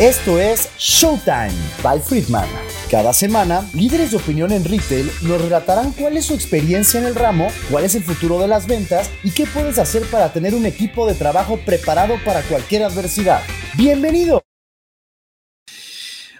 [0.00, 1.50] Esto es Showtime
[1.82, 2.48] by Friedman.
[2.88, 7.16] Cada semana, líderes de opinión en retail nos relatarán cuál es su experiencia en el
[7.16, 10.66] ramo, cuál es el futuro de las ventas y qué puedes hacer para tener un
[10.66, 13.42] equipo de trabajo preparado para cualquier adversidad.
[13.76, 14.40] ¡Bienvenido!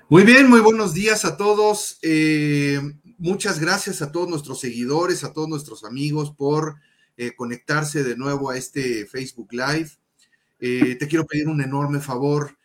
[0.09, 1.99] Muy bien, muy buenos días a todos.
[2.03, 2.81] Eh,
[3.19, 6.77] muchas gracias a todos nuestros seguidores, a todos nuestros amigos por
[7.17, 9.91] eh, conectarse de nuevo a este Facebook Live.
[10.61, 12.57] Eh, te quiero pedir un enorme favor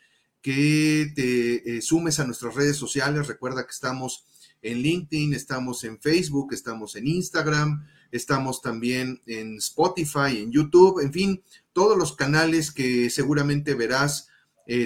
[0.44, 3.26] que te sumes a nuestras redes sociales.
[3.26, 4.28] Recuerda que estamos
[4.62, 11.12] en LinkedIn, estamos en Facebook, estamos en Instagram, estamos también en Spotify, en YouTube, en
[11.12, 14.28] fin, todos los canales que seguramente verás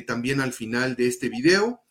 [0.08, 1.82] también al final de este video.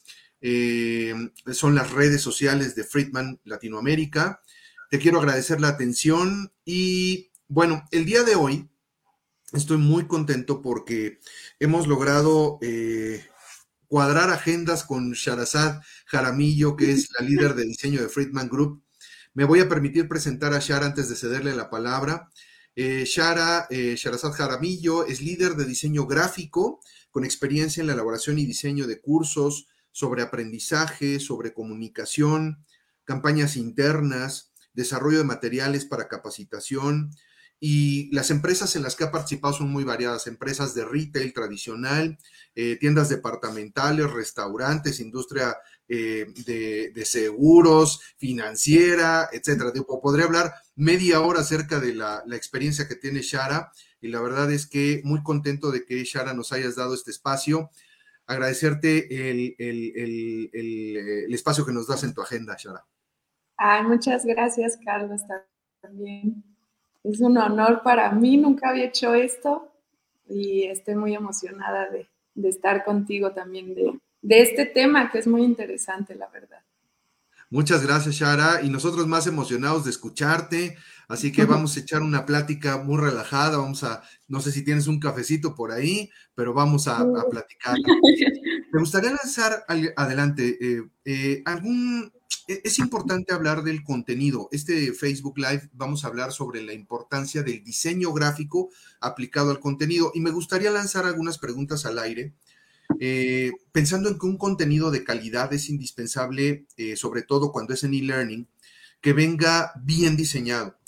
[0.40, 1.12] Eh,
[1.52, 4.42] son las redes sociales de Friedman Latinoamérica.
[4.90, 8.68] Te quiero agradecer la atención y bueno, el día de hoy
[9.52, 11.18] estoy muy contento porque
[11.58, 13.24] hemos logrado eh,
[13.88, 18.82] cuadrar agendas con Sharazad Jaramillo, que es la líder de diseño de Friedman Group.
[19.34, 22.30] Me voy a permitir presentar a Shara antes de cederle la palabra.
[22.74, 28.38] Eh, Shara, eh, Sharazad Jaramillo es líder de diseño gráfico con experiencia en la elaboración
[28.38, 32.62] y diseño de cursos, sobre aprendizaje, sobre comunicación,
[33.04, 37.10] campañas internas, desarrollo de materiales para capacitación.
[37.58, 42.18] Y las empresas en las que ha participado son muy variadas, empresas de retail tradicional,
[42.54, 45.56] eh, tiendas departamentales, restaurantes, industria
[45.88, 49.72] eh, de, seguros, financiera, etcétera.
[50.02, 54.52] podría hablar media hora acerca de la, la experiencia que tiene Shara y la verdad
[54.52, 57.70] es que muy contento de que Shara nos hayas dado este espacio
[58.26, 59.54] agradecerte el,
[61.32, 62.84] espacio que nos das en tu agenda, Shara.
[63.56, 65.22] Ay, muchas gracias, Carlos,
[65.80, 66.44] también.
[67.10, 69.72] Es un honor para mí, nunca había hecho esto
[70.28, 72.08] y estoy muy emocionada de,
[72.48, 76.60] estar contigo también de, de este tema que es muy interesante, la verdad.
[77.48, 80.76] Muchas gracias, Shara, y nosotros más emocionados de escucharte.
[81.08, 83.58] Así que vamos a echar una plática muy relajada.
[83.58, 87.76] Vamos a, no sé si tienes un cafecito por ahí, pero vamos a, platicar.
[88.72, 89.64] Me gustaría lanzar
[89.96, 92.12] adelante eh, eh, algún.
[92.48, 94.48] E, es importante hablar del contenido.
[94.52, 98.70] Este Facebook Live vamos a hablar sobre la importancia del diseño gráfico
[99.00, 102.34] aplicado al contenido y me gustaría lanzar algunas preguntas al aire
[103.00, 107.84] eh, pensando en que un contenido de calidad es indispensable, eh, sobre todo cuando es
[107.84, 108.48] en e-learning,
[109.00, 110.78] que venga bien diseñado,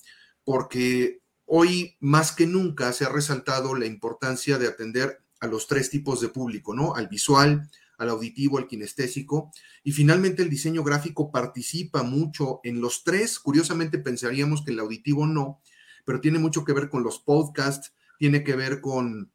[0.44, 5.90] porque hoy más que nunca se ha resaltado la importancia de atender a los tres
[5.90, 6.94] tipos de público, ¿no?
[6.94, 9.50] Al visual, al auditivo, al kinestésico,
[9.84, 13.38] y finalmente el diseño gráfico participa mucho en los tres.
[13.38, 15.60] Curiosamente pensaríamos que el auditivo no,
[16.04, 19.30] pero tiene mucho que ver con los podcasts, tiene que ver con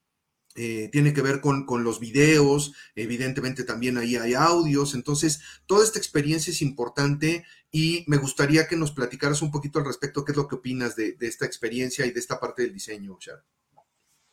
[0.56, 5.98] eh, tiene que ver con, los videos, evidentemente también ahí hay audios, entonces toda esta
[5.98, 10.38] experiencia es importante y me gustaría que nos platicaras un poquito al respecto, qué es
[10.38, 13.44] lo que opinas de, esta experiencia y de esta parte del diseño, Shar.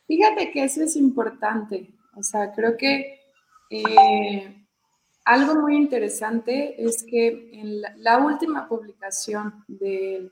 [0.06, 3.19] Fíjate que eso es importante, o sea, creo que
[3.70, 4.66] eh,
[5.24, 10.30] algo muy interesante es que en la, última publicación de,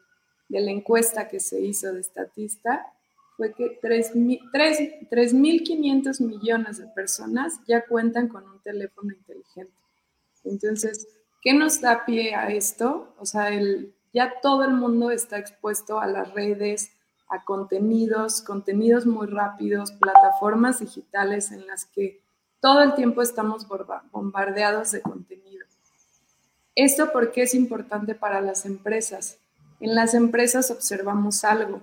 [0.49, 2.93] de la encuesta que se hizo de Estatista,
[3.39, 9.73] fue que 3.500 millones de personas ya cuentan con un teléfono inteligente.
[10.43, 11.07] Entonces,
[11.41, 13.15] ¿qué nos da pie a esto?
[13.17, 16.91] O sea, el, ya todo el mundo está expuesto a las redes,
[17.29, 22.21] a contenidos, contenidos muy rápidos, plataformas digitales en las que
[22.61, 23.67] todo el tiempo estamos
[24.11, 25.67] bombardeados de contenido.
[26.75, 29.39] ¿Esto por qué es importante para las empresas?
[29.81, 31.83] En las empresas observamos algo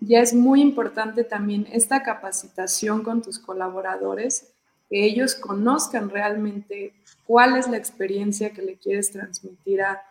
[0.00, 4.48] ya es muy importante también esta capacitación con tus colaboradores,
[4.88, 6.94] que ellos conozcan realmente
[7.26, 10.02] cuál es la experiencia que le quieres transmitir a,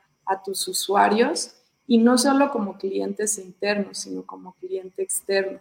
[0.43, 1.53] tus usuarios
[1.87, 5.59] y no solo como clientes internos, sino como cliente externo.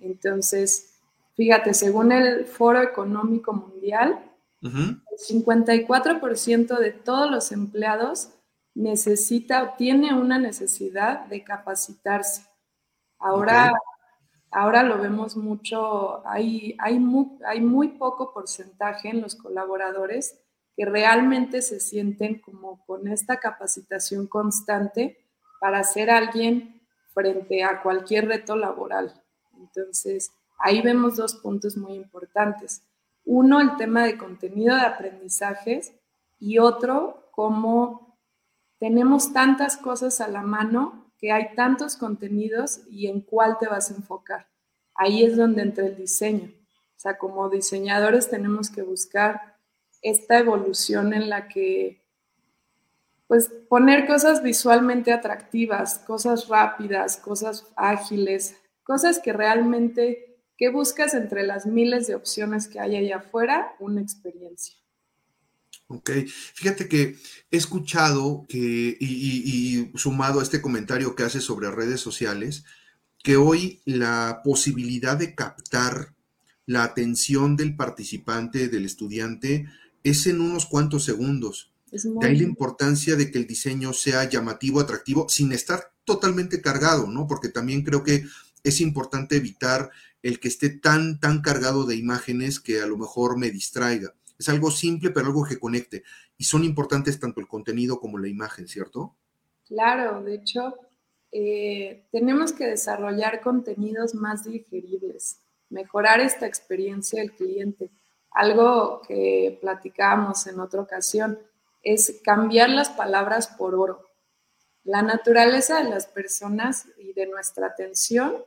[0.00, 0.89] Entonces,
[1.40, 4.22] fíjate, según el Foro Económico Mundial,
[4.60, 8.28] el 54% de todos los empleados
[8.74, 12.42] necesita o tiene una necesidad de capacitarse.
[13.18, 13.72] Ahora,
[14.50, 20.38] ahora lo vemos mucho, hay, hay, muy, hay muy poco porcentaje en los colaboradores
[20.76, 25.26] que realmente se sienten como con esta capacitación constante
[25.58, 26.82] para ser alguien
[27.14, 29.24] frente a cualquier reto laboral.
[29.58, 32.82] Entonces, ahí vemos dos puntos muy importantes.
[33.24, 35.92] Uno, el tema de contenido de aprendizajes
[36.38, 38.18] y otro, cómo
[38.78, 43.90] tenemos tantas cosas a la mano que hay tantos contenidos y en cuál te vas
[43.90, 44.48] a enfocar.
[44.94, 46.50] Ahí es donde entra el diseño.
[46.96, 49.56] O sea, como diseñadores tenemos que buscar
[50.02, 52.02] esta evolución en la que,
[53.26, 60.29] pues, poner cosas visualmente atractivas, cosas rápidas, cosas ágiles, cosas que realmente,
[60.60, 64.76] que buscas entre las miles de opciones que hay allá afuera, una experiencia.
[65.86, 66.10] Ok,
[66.54, 67.16] fíjate que
[67.50, 72.64] he escuchado que, y, sumado a este comentario que hace sobre redes sociales,
[73.24, 76.14] que hoy la posibilidad de captar
[76.66, 79.66] la atención del participante, del estudiante,
[80.04, 81.72] es en unos cuantos segundos.
[81.90, 87.06] De ahí la importancia de que el diseño sea llamativo, atractivo, sin estar totalmente cargado,
[87.08, 87.26] ¿no?
[87.26, 88.24] Porque también creo que
[88.62, 89.90] es importante evitar
[90.22, 94.14] el que esté tan, tan cargado de imágenes que a lo mejor me distraiga.
[94.38, 96.02] Es algo simple, pero algo que conecte.
[96.36, 99.16] Y son importantes tanto el contenido como la imagen, ¿cierto?
[99.66, 100.74] Claro, de hecho,
[101.32, 107.90] eh, tenemos que desarrollar contenidos más digeribles, mejorar esta experiencia del cliente.
[108.32, 111.38] Algo que platicábamos en otra ocasión
[111.82, 114.10] es cambiar las palabras por oro.
[114.84, 118.44] La naturaleza de las personas y de nuestra atención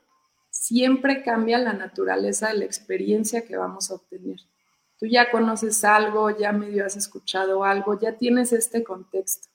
[0.53, 4.39] siempre cambia la naturaleza de la experiencia que vamos a obtener
[5.03, 9.49] tú ya conoces algo, ya medio has escuchado algo, ya tienes este contexto.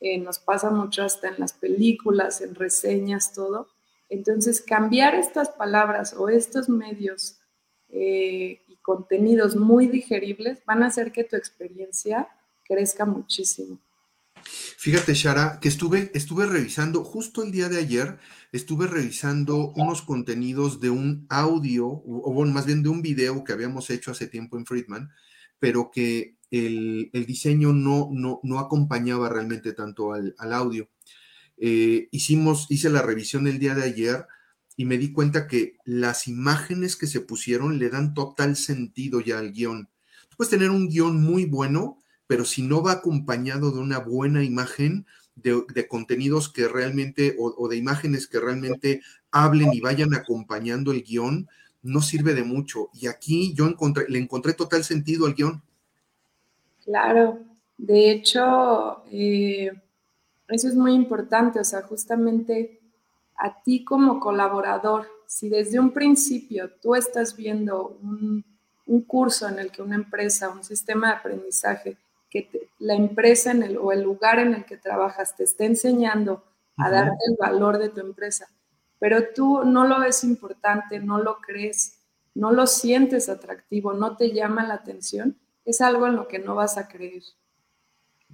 [0.00, 3.68] Eh, nos pasa mucho hasta en las películas, en reseñas, todo.
[4.08, 7.38] Entonces, cambiar estas palabras o estos medios
[7.90, 12.26] eh, y contenidos muy digeribles van a hacer que tu experiencia
[12.64, 13.78] crezca muchísimo.
[14.44, 18.18] Fíjate, Shara, que estuve, estuve revisando justo el día de ayer,
[18.50, 23.90] estuve revisando unos contenidos de un audio, o, más bien de un video que habíamos
[23.90, 25.10] hecho hace tiempo en Friedman,
[25.58, 30.88] pero que el, diseño no, no, no, acompañaba realmente tanto al, audio.
[31.56, 34.26] Eh, hicimos, hice la revisión el día de ayer
[34.76, 39.38] y me di cuenta que las imágenes que se pusieron le dan total sentido ya
[39.38, 39.88] al guion.
[40.36, 42.01] puedes tener un guion muy bueno,
[42.32, 47.76] pero si no va acompañado de una buena imagen, de, contenidos que realmente, o, de
[47.76, 51.46] imágenes que realmente hablen y vayan acompañando el guion,
[51.82, 52.88] no sirve de mucho.
[52.94, 53.66] Y aquí yo
[54.08, 55.60] le encontré total sentido al guion.
[56.86, 57.40] Claro,
[57.76, 59.70] de hecho, eh,
[60.48, 62.80] eso es muy importante, o sea, justamente
[63.36, 69.70] a ti como colaborador, si desde un principio tú estás viendo un curso en el
[69.70, 71.98] que una empresa, un sistema de aprendizaje
[72.32, 76.42] que la empresa en el, o el lugar en el que trabajas te esté enseñando
[76.78, 78.48] a darte el valor de tu empresa,
[78.98, 81.98] pero tú no lo ves importante, no lo crees,
[82.34, 85.36] no lo sientes atractivo, no te llama la atención,
[85.66, 87.22] es algo en lo que no vas a creer.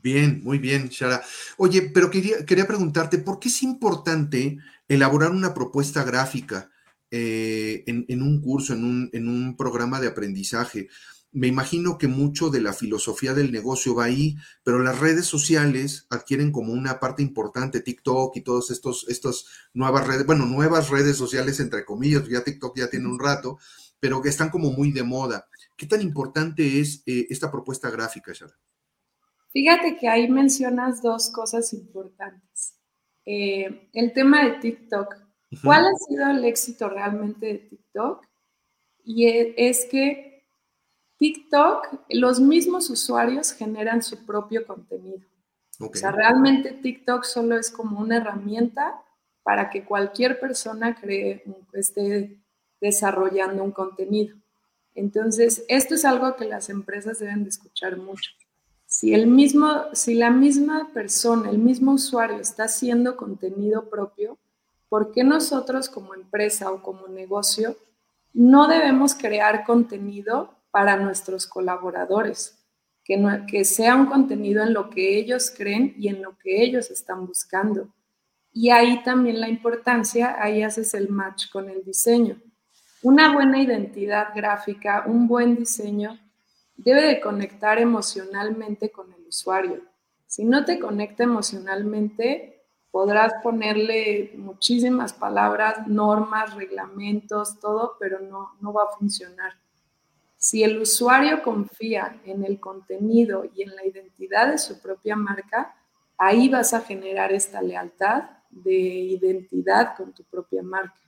[0.00, 1.21] Bien, muy bien, Shara.
[1.56, 6.71] Oye, pero quería, quería preguntarte, ¿por qué es importante elaborar una propuesta gráfica
[7.11, 10.89] eh, en, un curso, en un, en un programa de aprendizaje?
[11.32, 16.06] Me imagino que mucho de la filosofía del negocio va ahí, pero las redes sociales
[16.10, 21.16] adquieren como una parte importante, TikTok y todas estos, estas nuevas redes, bueno, nuevas redes
[21.16, 23.58] sociales entre comillas, ya TikTok ya tiene un rato,
[24.00, 25.46] pero que están como muy de moda.
[25.76, 28.54] ¿Qué tan importante es eh, esta propuesta gráfica, Shara?
[29.52, 32.75] Fíjate que ahí mencionas dos cosas importantes.
[33.25, 35.14] Eh, el tema de TikTok.
[35.62, 38.26] ¿Cuál ha sido el éxito realmente de TikTok?
[39.04, 40.38] Y e, es que
[41.19, 45.26] TikTok, los mismos usuarios generan su propio contenido.
[45.81, 49.00] O sea, realmente TikTok solo es como una herramienta
[49.42, 52.40] para que cualquier persona cree, esté
[52.81, 54.37] desarrollando un contenido.
[54.95, 58.33] Entonces, esto es algo que las empresas deben de escuchar mucho.
[58.87, 64.38] Si, el mismo, si la misma persona, el mismo usuario está haciendo contenido propio,
[64.88, 67.76] ¿por qué nosotros como empresa o como negocio
[68.33, 72.56] no debemos crear contenido para nuestros colaboradores,
[73.04, 76.92] que, que sea un contenido en lo que ellos creen y en lo que ellos
[76.92, 77.88] están buscando.
[78.52, 82.40] Y ahí también la importancia, ahí haces el match con el diseño.
[83.02, 86.16] Una buena identidad gráfica, un buen diseño,
[86.76, 89.82] debe de conectar emocionalmente con el usuario.
[90.28, 98.73] Si no te conecta emocionalmente, podrás ponerle muchísimas palabras, normas, reglamentos, todo, pero no, no
[98.73, 99.54] va a funcionar.
[100.38, 105.75] Si el usuario confía en el contenido y en la identidad de su propia marca,
[106.16, 111.00] ahí vas a generar esta lealtad de identidad con tu propia marca.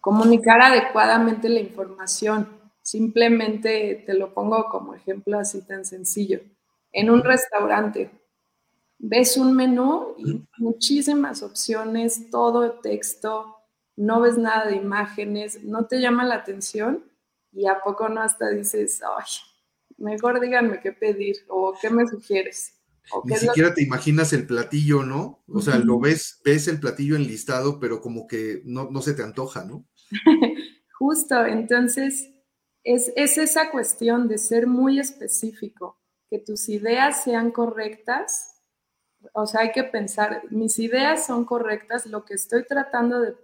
[0.00, 2.48] Comunicar adecuadamente la información.
[2.82, 6.40] Simplemente te lo pongo como ejemplo así tan sencillo.
[6.92, 8.12] En un restaurante,
[8.96, 13.56] ves un menú y muchísimas opciones, todo texto,
[13.96, 17.09] no ves nada de imágenes, no te llama la atención
[17.52, 19.24] y a poco no hasta dices, ay,
[19.98, 22.76] mejor díganme qué pedir o qué me sugieres.
[23.24, 25.42] Ni siquiera te imaginas el platillo, ¿no?
[25.48, 29.22] O sea, lo ves, ves el platillo enlistado, pero como que no, no se te
[29.22, 29.84] antoja, ¿no?
[30.98, 32.30] Justo, entonces
[32.84, 38.59] es, es esa cuestión de ser muy específico, que tus ideas sean correctas
[39.32, 43.34] o sea, hay que pensar, mis ideas son correctas, lo que estoy tratando de,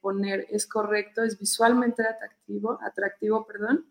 [0.00, 3.86] poner es correcto, es visualmente atractivo, atractivo, perdón,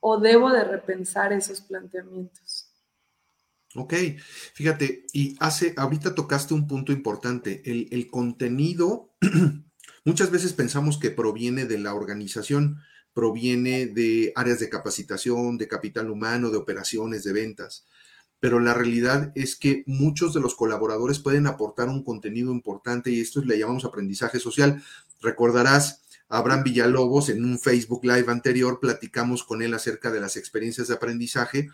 [0.00, 2.66] o debo de repensar esos planteamientos.
[3.76, 3.94] Ok,
[4.54, 9.14] fíjate, y hace, ahorita tocaste un punto importante, el, el contenido,
[10.04, 12.80] muchas veces pensamos que proviene de la organización,
[13.12, 17.86] proviene de áreas de capacitación, de capital humano, de operaciones, de ventas
[18.40, 23.20] pero la realidad es que muchos de los colaboradores pueden aportar un contenido importante y
[23.20, 24.82] esto le llamamos aprendizaje social.
[25.20, 30.88] Recordarás, Abraham Villalobos en un Facebook Live anterior platicamos con él acerca de las experiencias
[30.88, 31.68] de aprendizaje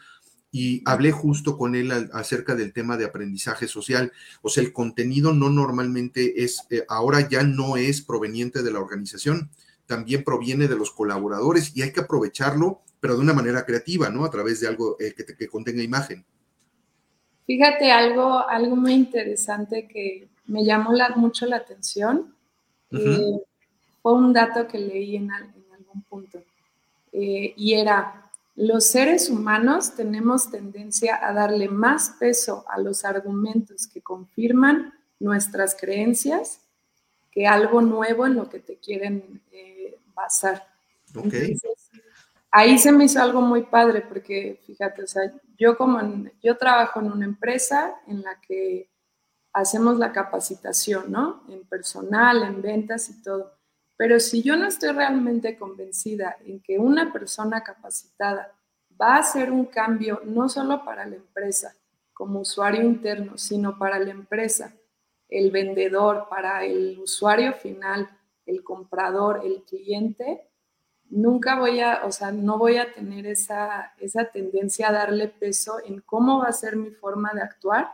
[0.51, 4.13] y hablé justo con él acerca del tema de aprendizaje social.
[4.43, 8.81] O sea, el contenido no normalmente es, eh, ahora ya no es proveniente de la
[8.81, 9.51] organización,
[9.87, 14.25] también proviene de los colaboradores y hay que aprovecharlo, pero de una manera creativa, ¿no?
[14.25, 16.25] A través de algo eh, que, que contenga imagen.
[17.47, 22.35] Fíjate algo, algo muy interesante que me llamó mucho la atención.
[22.91, 23.41] Eh,
[24.03, 26.43] fue un dato que leí en, algún punto.
[27.13, 33.87] Eh, y era, los seres humanos tenemos tendencia a darle más peso a los argumentos
[33.87, 36.61] que confirman nuestras creencias
[37.31, 40.67] que algo nuevo en lo que te quieren eh, basar.
[41.15, 41.57] Okay
[42.57, 46.01] ahí se me hizo algo muy padre porque, fíjate, o sea, yo como
[46.43, 48.91] yo trabajo en una empresa en la que
[49.53, 51.43] hacemos la capacitación, ¿no?
[51.51, 53.53] En personal, en ventas y todo.
[53.99, 58.51] Pero si yo no estoy realmente convencida en que una persona capacitada
[58.99, 61.75] va a hacer un cambio no solo para la empresa
[62.15, 64.75] como usuario interno, sino para la empresa,
[65.29, 68.09] el vendedor, para el usuario final,
[68.47, 70.49] el comprador, el cliente,
[71.11, 75.77] nunca voy a, o sea, no voy a tener esa, esa tendencia a darle peso
[75.85, 77.93] en cómo va a ser mi forma de actuar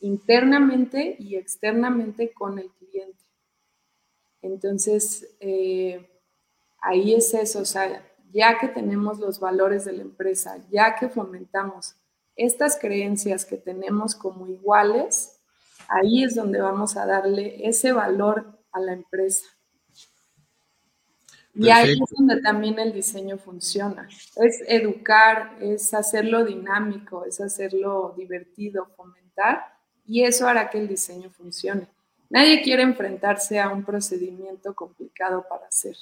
[0.00, 3.24] internamente y externamente con el cliente.
[4.42, 6.08] Entonces, eh,
[6.80, 11.08] ahí es eso, o sea, ya que tenemos los valores de la empresa, ya que
[11.08, 11.96] fomentamos
[12.36, 15.40] estas creencias que tenemos como iguales,
[15.88, 19.44] ahí es donde vamos a darle ese valor a la empresa.
[21.54, 24.08] Y ahí es donde también el diseño funciona.
[24.36, 29.64] Es educar, es hacerlo dinámico, es hacerlo divertido, fomentar,
[30.06, 31.88] y eso hará que el diseño funcione.
[32.30, 35.96] Nadie quiere enfrentarse a un procedimiento complicado para hacer.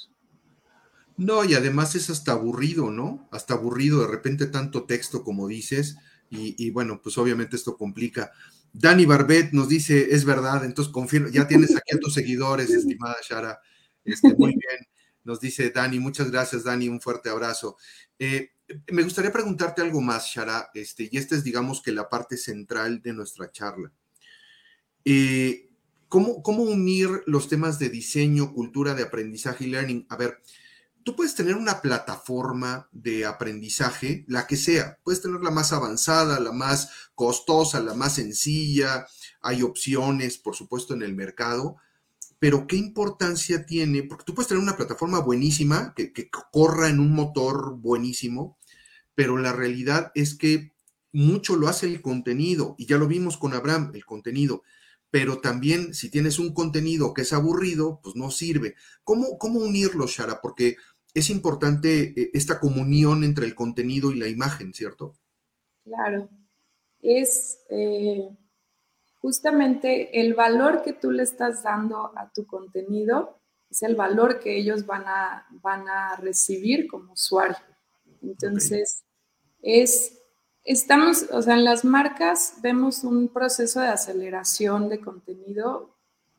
[1.17, 3.29] No, y además es hasta aburrido, ¿no?
[3.33, 5.97] Hasta aburrido, de repente tanto texto como dices,
[6.31, 8.31] y, bueno, pues obviamente esto complica.
[8.73, 13.17] Dani Barbet nos dice, es verdad, entonces confirmo, ya tienes aquí a tus seguidores, estimada
[13.27, 13.59] Shara.
[14.05, 14.87] Este, muy bien.
[15.29, 17.77] Nos dice Dani, muchas gracias Dani, un fuerte abrazo.
[18.19, 18.53] Eh,
[18.91, 23.03] me gustaría preguntarte algo más, Shara, este, y esta es digamos que la parte central
[23.03, 23.93] de nuestra charla.
[25.05, 25.69] Eh,
[26.09, 30.07] ¿cómo, ¿Cómo unir los temas de diseño, cultura de aprendizaje y learning?
[30.09, 30.41] A ver,
[31.05, 36.41] tú puedes tener una plataforma de aprendizaje, la que sea, puedes tener la más avanzada,
[36.41, 39.07] la más costosa, la más sencilla,
[39.43, 41.77] hay opciones, por supuesto, en el mercado,
[42.39, 46.13] pero qué importancia tiene, porque tú puedes tener una plataforma buenísima, que,
[46.53, 48.59] corra en un motor buenísimo,
[49.15, 50.73] pero la realidad es que
[51.13, 54.63] mucho lo hace el contenido, y ya lo vimos con Abraham, el contenido,
[55.11, 58.75] pero también si tienes un contenido que es aburrido, pues no sirve.
[59.05, 60.41] ¿Cómo, cómo unirlo, Shara?
[60.41, 60.77] Porque
[61.15, 65.15] es importante eh, esta comunión entre el contenido y la imagen, ¿cierto?
[65.85, 66.29] Claro.
[67.01, 67.61] Es...
[67.71, 68.29] Eh,
[69.21, 73.39] justamente el valor que tú le estás dando a tu contenido
[73.71, 77.59] es el valor que ellos van a, van a recibir como usuario.
[78.23, 79.05] Entonces,
[79.63, 80.19] es,
[80.65, 85.95] estamos, o sea, en las marcas vemos un proceso de aceleración de contenido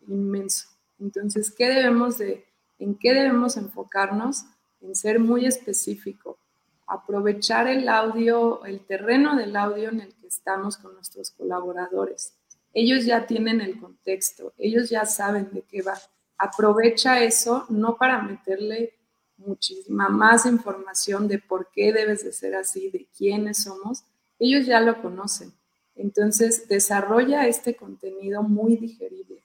[0.07, 0.69] inmenso.
[0.99, 2.45] Entonces, ¿qué debemos de,
[2.79, 4.45] en qué debemos enfocarnos?
[4.81, 6.39] En ser muy específico,
[6.87, 12.38] aprovechar el audio, el terreno del audio en el que estamos con nuestros colaboradores
[12.73, 15.97] ellos ya tienen el contexto, ellos ya saben de qué va.
[16.37, 18.93] Aprovecha eso no para meterle
[19.37, 24.03] muchísima más información de por qué debes de ser así, de quiénes somos,
[24.37, 25.53] ellos ya lo conocen.
[25.95, 29.43] Entonces, desarrolla este contenido muy digerible.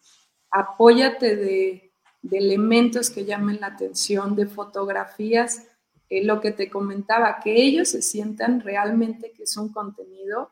[0.50, 1.90] Apóyate de,
[2.30, 5.62] elementos que llamen la atención, de fotografías
[6.08, 10.50] eh, lo que te comentaba, que ellos se sientan realmente que es un contenido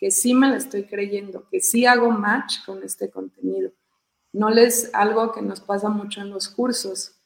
[0.00, 3.70] que sí me lo estoy creyendo, que sí hago match con este contenido.
[4.32, 7.20] No les algo que nos pasa mucho en los cursos.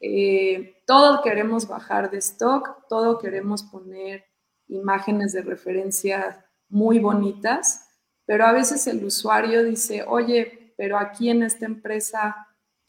[0.00, 4.26] Eh, todo queremos bajar de stock, todo queremos poner
[4.68, 7.88] imágenes de referencia muy bonitas,
[8.26, 12.36] pero a veces el usuario dice, oye, pero aquí en esta empresa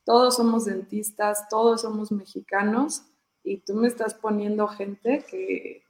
[0.04, 3.04] todos somos dentistas, todos somos mexicanos
[3.42, 5.84] y tú me estás poniendo gente que,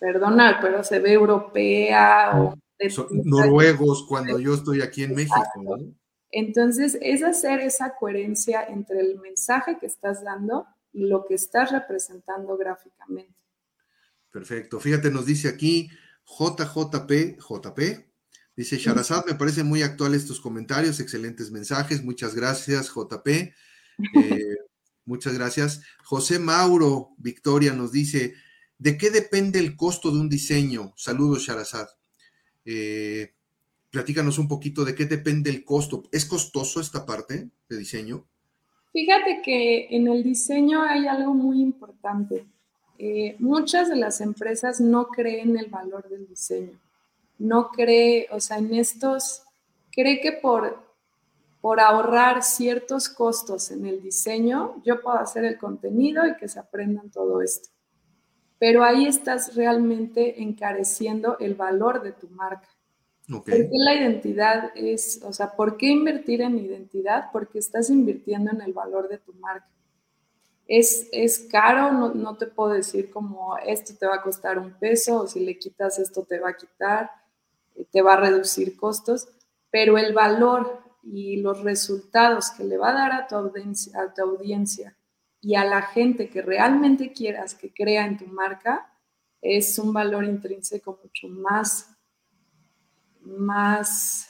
[0.00, 2.54] perdona, pero se ve europea o...
[3.10, 5.78] noruegos cuando yo estoy aquí en México.
[6.30, 11.70] Entonces, es hacer esa coherencia entre el mensaje que estás dando y lo que estás
[11.72, 13.34] representando gráficamente.
[14.30, 14.80] Perfecto.
[14.80, 15.90] Fíjate, nos dice aquí
[16.24, 17.80] JJP, JP,
[18.56, 23.28] dice Sharazad, me parecen muy actuales tus comentarios, excelentes mensajes, muchas gracias, JP.
[23.28, 23.54] Eh,
[25.04, 25.82] muchas gracias.
[26.04, 28.34] José Mauro, Victoria, nos dice,
[28.78, 30.94] ¿de qué depende el costo de un diseño?
[30.96, 31.88] Saludos, Sharazad.
[32.64, 33.32] Eh,
[33.90, 36.04] platícanos un poquito de qué depende el costo.
[36.12, 38.26] ¿Es costoso esta parte de diseño?
[38.92, 42.46] Fíjate que en el diseño hay algo muy importante.
[42.98, 46.78] Eh, muchas de las empresas no creen el valor del diseño.
[47.38, 49.42] No cree, o sea, en estos,
[49.90, 50.78] cree que por,
[51.60, 56.60] por ahorrar ciertos costos en el diseño, yo puedo hacer el contenido y que se
[56.60, 57.70] aprendan todo esto.
[58.62, 62.68] Pero ahí estás realmente encareciendo el valor de tu marca.
[63.28, 67.30] Porque la identidad es, o sea, ¿por qué invertir en identidad?
[67.32, 69.68] Porque estás invirtiendo en el valor de tu marca.
[70.68, 74.70] Es, es caro, no, no, te puedo decir como esto te va a costar un
[74.74, 77.10] peso o si le quitas esto te va a quitar,
[77.74, 79.26] eh, te va a reducir costos,
[79.72, 84.14] pero el valor y los resultados que le va a dar a tu audiencia, a
[84.14, 84.96] tu audiencia
[85.42, 88.90] y a la gente que realmente quieras que crea en tu marca
[89.42, 91.92] es un valor intrínseco mucho más
[93.20, 94.28] más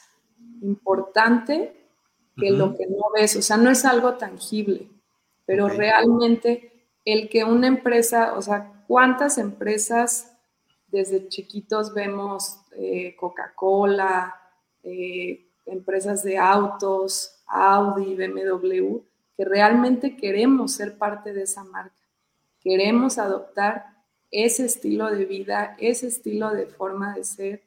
[0.63, 1.77] importante
[2.37, 3.37] que lo que no ves.
[3.37, 4.89] O sea, no es algo tangible,
[5.45, 10.33] pero realmente el que una empresa, o sea, ¿cuántas empresas
[10.87, 14.35] desde chiquitos vemos eh, Coca-Cola,
[14.83, 18.99] eh, empresas de autos, Audi, BMW,
[19.37, 21.95] que realmente queremos ser parte de esa marca?
[22.61, 23.87] Queremos adoptar
[24.31, 27.63] ese estilo de vida, ese estilo de forma de ser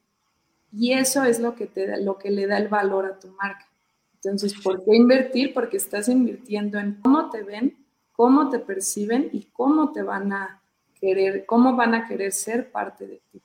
[0.77, 3.29] y eso es lo que, te da, lo que le da el valor a tu
[3.29, 3.65] marca.
[4.15, 5.53] Entonces, ¿por qué invertir?
[5.53, 7.77] Porque estás invirtiendo en cómo te ven,
[8.11, 10.61] cómo te perciben y cómo te van a
[10.99, 13.41] querer, cómo van a querer ser parte de ti.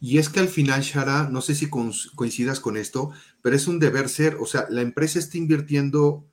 [0.00, 3.78] Y es que al final, Shara, no sé si coincidas con esto, pero es un
[3.78, 6.24] deber ser, o sea, la empresa está invirtiendo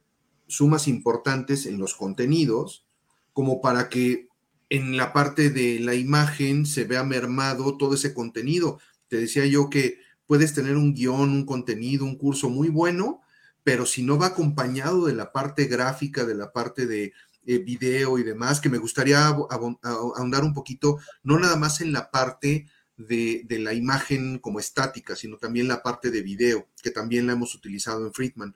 [0.48, 2.86] sumas importantes en los contenidos
[3.34, 4.30] como para que
[4.70, 8.80] en la parte de la imagen se vea mermado todo ese contenido.
[9.08, 13.22] Te decía yo que puedes tener un guion, un contenido, un curso muy bueno,
[13.64, 17.14] pero si no va acompañado de la parte gráfica, de la parte de
[17.46, 22.10] eh, video y demás, que me gustaría ahondar un poquito, no nada más en la
[22.10, 27.34] parte de, la imagen como estática, sino también la parte de video, que también la
[27.34, 28.56] hemos utilizado en Friedman.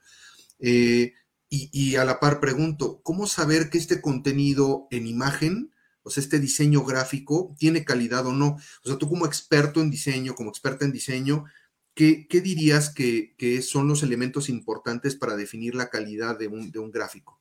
[0.59, 1.13] Eh,
[1.51, 6.39] y, a la par pregunto, ¿cómo saber que este contenido en imagen, o sea, este
[6.39, 8.57] diseño gráfico, tiene calidad o no?
[8.83, 11.45] O sea, tú como experto en diseño, como experta en diseño,
[11.95, 17.39] ¿qué, dirías que, son los elementos importantes para definir la calidad de un, gráfico?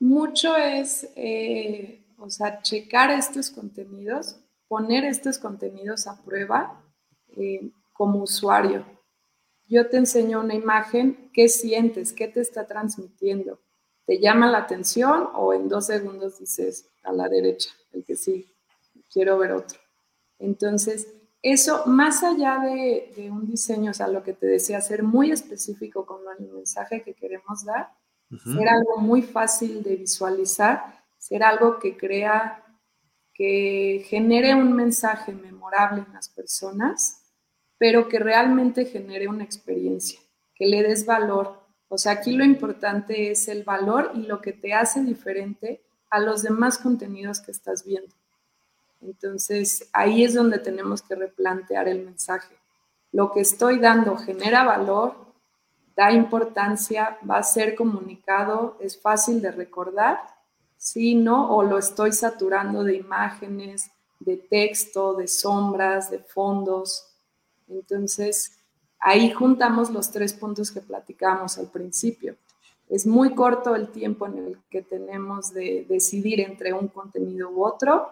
[0.00, 4.36] Mucho es, eh, o sea, checar estos contenidos,
[4.66, 6.82] poner estos contenidos a prueba
[7.36, 8.95] eh, como usuario.
[9.68, 12.12] Yo te enseño una imagen, ¿qué sientes?
[12.12, 13.58] ¿Qué te está transmitiendo?
[14.04, 18.48] ¿Te llama la atención o en dos segundos dices a la derecha, el que sí,
[19.12, 19.80] quiero ver otro?
[20.38, 21.08] Entonces,
[21.42, 26.06] eso, más allá de, un diseño, o sea, lo que te decía, ser muy específico
[26.06, 27.90] con el mensaje que queremos dar,
[28.44, 32.64] ser algo muy fácil de visualizar, ser algo que crea,
[33.32, 37.25] que genere un mensaje memorable en las personas,
[37.78, 40.20] pero que realmente genere una experiencia,
[40.54, 41.60] que le des valor.
[41.88, 46.18] O sea, aquí lo importante es el valor y lo que te hace diferente a
[46.20, 48.14] los demás contenidos que estás viendo.
[49.02, 52.56] Entonces, ahí es donde tenemos que replantear el mensaje.
[53.12, 55.14] Lo que estoy dando genera valor,
[55.94, 60.20] da importancia, va a ser comunicado, es fácil de recordar,
[60.76, 67.05] sí, no, o lo estoy saturando de imágenes, de texto, de sombras, de fondos.
[67.68, 68.52] Entonces,
[69.00, 72.36] ahí juntamos los tres puntos que platicamos al principio.
[72.88, 77.64] Es muy corto el tiempo en el que tenemos de decidir entre un contenido u
[77.64, 78.10] otro,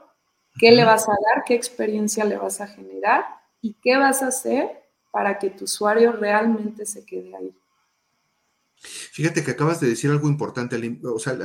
[0.58, 3.24] qué le vas a dar, qué experiencia le vas a generar
[3.60, 7.54] y qué vas a hacer para que tu usuario realmente se quede ahí.
[8.76, 11.38] Fíjate que acabas de decir algo importante, o sea,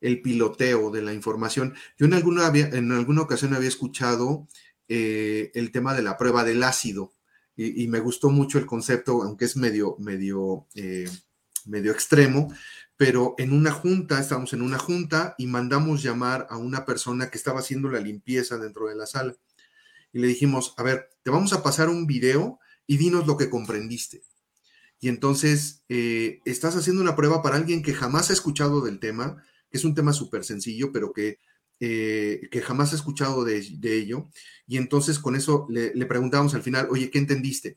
[0.00, 1.74] el piloteo de la información.
[1.98, 4.46] Yo en alguna, en alguna ocasión había escuchado
[4.88, 7.12] eh, el tema de la prueba del ácido
[7.56, 11.08] y, me gustó mucho el concepto, aunque es medio, medio, eh,
[11.64, 12.52] medio extremo,
[12.96, 17.38] pero en una junta, estábamos en una junta y mandamos llamar a una persona que
[17.38, 19.34] estaba haciendo la limpieza dentro de la sala.
[20.12, 23.50] Y le dijimos, a ver, te vamos a pasar un video y dinos lo que
[23.50, 24.22] comprendiste.
[25.00, 29.42] Y entonces eh, estás haciendo una prueba para alguien que jamás ha escuchado del tema,
[29.70, 31.38] que es un tema súper sencillo, pero que,
[31.80, 34.28] eh, que jamás ha escuchado de, ello.
[34.66, 37.76] Y entonces con eso le, le, preguntamos al final, oye, ¿qué entendiste?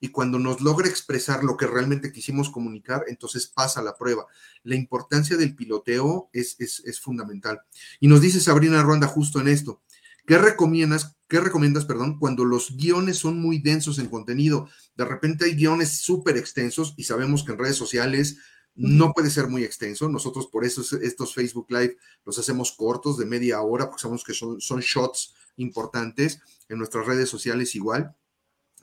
[0.00, 4.26] Y cuando nos logra expresar lo que realmente quisimos comunicar, entonces pasa la prueba.
[4.62, 7.60] La importancia del piloteo es, es, es fundamental.
[8.00, 9.80] Y nos dice Sabrina Ronda justo en esto.
[10.26, 14.68] ¿Qué recomiendas, qué recomiendas, perdón, cuando los guiones son muy densos en contenido?
[14.96, 18.38] De repente hay guiones súper extensos y sabemos que en redes sociales
[18.76, 20.08] no puede ser muy extenso.
[20.08, 24.34] Nosotros por eso estos Facebook Live los hacemos cortos de media hora porque sabemos que
[24.34, 28.14] son, son shots importantes en nuestras redes sociales igual.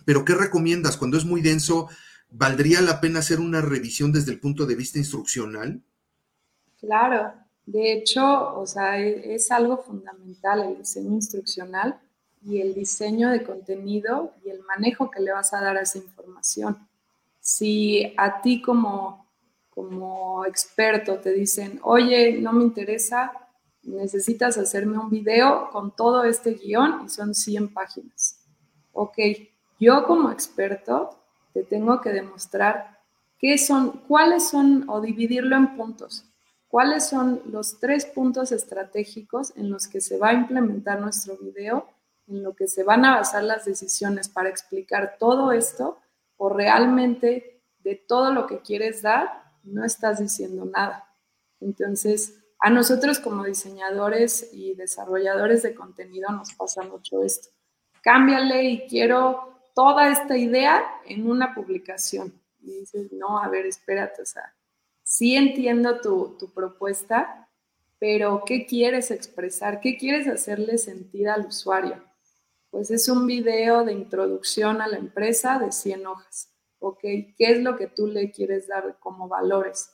[0.06, 0.98] Pero ¿qué recomiendas?
[0.98, 1.90] Cuando es muy denso,
[2.30, 5.82] ¿valdría la pena hacer una revisión desde el punto de vista instruccional?
[6.80, 7.34] Claro,
[7.66, 12.00] de hecho, o sea, e, es, algo fundamental el diseño instruccional
[12.44, 16.00] y el diseño de contenido y el manejo que le vas a dar a esa
[16.00, 16.88] información.
[17.40, 19.21] Si a ti como,
[19.82, 23.32] como experto te dicen, oye, no me interesa,
[23.84, 28.40] necesitas hacerme un video con todo este guion y son 100 páginas.
[28.94, 29.18] Ok,
[29.80, 31.18] yo como experto
[31.54, 33.00] te tengo que demostrar
[33.40, 36.26] qué son, cuáles son, o dividirlo en puntos
[36.72, 41.86] cuáles son los tres puntos estratégicos en los que se va a implementar nuestro video,
[42.28, 46.00] en lo que se van a basar las decisiones para explicar todo esto,
[46.38, 51.08] o realmente de todo lo que quieres dar, no estás diciendo nada.
[51.60, 57.50] Entonces, a nosotros como diseñadores y desarrolladores de contenido nos pasa mucho esto.
[58.04, 62.40] Cámbiale y quiero toda esta idea en una publicación.
[62.62, 64.54] Y dices, no, a ver, espérate, o sea,
[65.02, 67.50] sí entiendo tu, propuesta,
[68.00, 69.80] pero ¿qué quieres expresar?
[69.80, 72.04] ¿Qué quieres hacerle sentir al usuario?
[72.70, 76.51] Pues es un video de introducción a la empresa de 100 hojas.
[76.84, 77.00] ¿Ok?
[77.02, 79.92] ¿Qué es lo que tú le quieres dar como valores?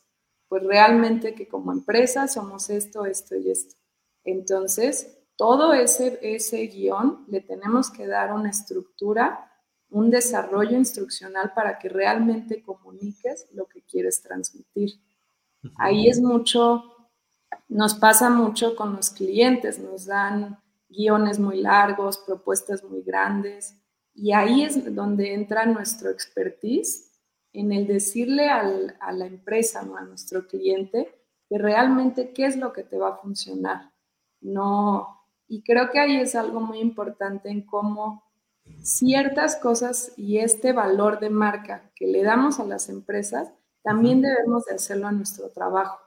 [0.48, 3.76] Pues realmente que como empresa somos esto, esto y esto.
[4.24, 9.52] Entonces, todo ese, ese guion le tenemos que dar una estructura,
[9.90, 14.92] un desarrollo instruccional para que realmente comuniques lo que quieres transmitir.
[15.78, 16.84] Ahí es mucho,
[17.68, 23.77] nos pasa mucho con los clientes, nos dan guiones muy largos, propuestas muy grandes,
[24.18, 27.12] y ahí es donde entra nuestro expertise
[27.54, 31.14] en el decirle a la empresa, a nuestro cliente,
[31.48, 33.94] que realmente qué es lo que te va a funcionar.
[34.42, 38.24] No, y creo que ahí es algo muy importante en cómo
[38.82, 43.52] ciertas cosas y este valor de marca que le damos a las empresas
[43.84, 46.00] también debemos de hacerlo a nuestro trabajo.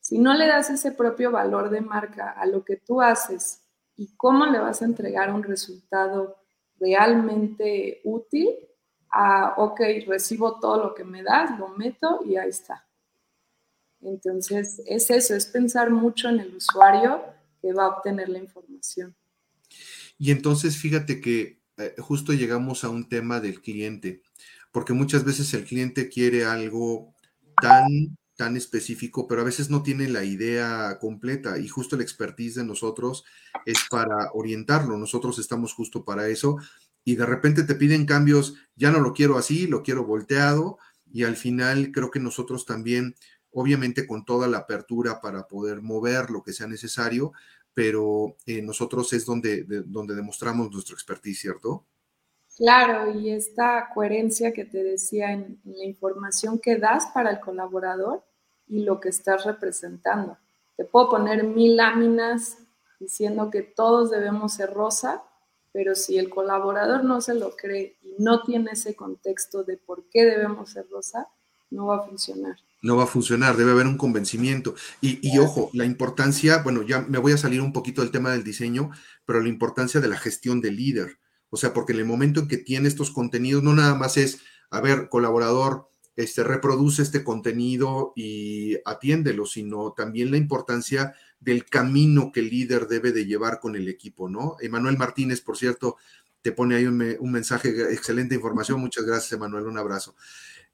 [0.00, 3.62] Si no le das ese propio valor de marca a lo que tú haces
[3.96, 6.43] y cómo le vas a entregar un resultado
[6.84, 8.50] realmente útil,
[9.10, 12.86] a, ok, recibo todo lo que me das, lo meto y ahí está.
[14.02, 17.22] Entonces, es eso, es pensar mucho en el usuario
[17.62, 19.16] que va a obtener la información.
[20.18, 24.22] Y entonces, fíjate que eh, justo llegamos a un tema del cliente,
[24.72, 27.14] porque muchas veces el cliente quiere algo
[27.60, 32.56] tan, tan específico, pero a veces no tiene la idea completa y justo el expertise
[32.56, 33.24] de nosotros
[33.64, 34.96] es para orientarlo.
[34.96, 36.56] Nosotros estamos justo para eso
[37.04, 40.78] y de repente te piden cambios, ya no lo quiero así, lo quiero volteado
[41.12, 43.14] y al final creo que nosotros también,
[43.52, 47.32] obviamente con toda la apertura para poder mover lo que sea necesario,
[47.72, 51.86] pero eh, nosotros es donde, donde demostramos nuestro expertise, ¿cierto?
[52.56, 58.24] Claro, y esta coherencia que te decía en, la información que das para el colaborador
[58.68, 60.38] y lo que estás representando.
[60.76, 62.58] Te puedo poner mil láminas
[63.00, 65.22] diciendo que todos debemos ser rosa,
[65.72, 70.08] pero si el colaborador no se lo cree y no tiene ese contexto de por
[70.08, 71.26] qué debemos ser rosa,
[71.70, 72.56] no va a funcionar.
[72.82, 74.74] No va a funcionar, debe haber un convencimiento.
[75.00, 78.30] Y, y, ojo, la importancia, bueno, ya me voy a salir un poquito del tema
[78.30, 78.90] del diseño,
[79.24, 81.18] pero la importancia de la gestión del líder.
[81.54, 84.40] O sea, porque en el momento en que tiene estos contenidos, no nada más es,
[84.70, 92.32] a ver, colaborador, este, reproduce este contenido y atiéndelo, sino también la importancia del camino
[92.32, 94.56] que el líder debe de llevar con el equipo, ¿no?
[94.62, 95.96] Emanuel Martínez, por cierto,
[96.42, 100.16] te pone ahí un, mensaje, excelente información, muchas gracias, Emanuel, un abrazo.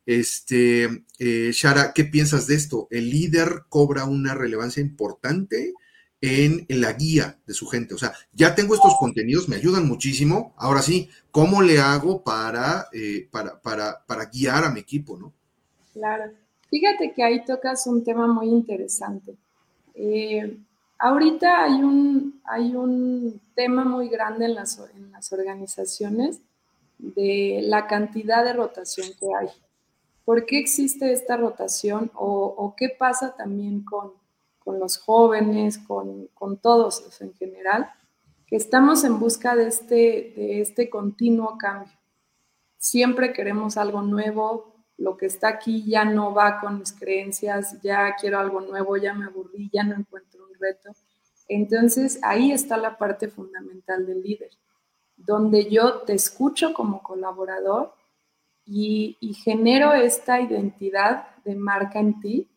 [0.06, 2.88] Este, eh, Shara, ¿qué piensas de esto?
[2.90, 5.74] ¿El líder cobra una relevancia importante
[6.20, 7.94] en, la guía de su gente?
[7.94, 10.54] O sea, ya tengo estos contenidos, me ayudan muchísimo.
[10.56, 15.32] Ahora sí, ¿cómo le hago para, eh, para, para, para guiar a mi equipo, no?
[15.92, 16.32] Claro.
[16.70, 19.34] Fíjate que ahí tocas un tema muy interesante.
[19.94, 20.56] Eh,
[20.98, 26.40] ahorita hay un, hay un tema muy grande en las, en las organizaciones
[26.98, 29.48] de la cantidad de rotación que hay.
[30.24, 34.12] ¿Por qué existe esta rotación o, qué pasa también con,
[34.66, 36.28] los jóvenes, con,
[36.60, 37.90] todos en general?
[38.46, 41.92] Que estamos en busca de este, de este continuo cambio.
[42.76, 48.14] Siempre queremos algo nuevo, lo que está aquí ya no va con mis creencias, ya
[48.20, 50.90] quiero algo nuevo, ya me aburrí, ya no encuentro un reto.
[51.48, 54.50] Entonces ahí está la parte fundamental del líder,
[55.16, 57.94] donde yo te escucho como colaborador
[58.64, 62.48] y, genero esta identidad de marca en ti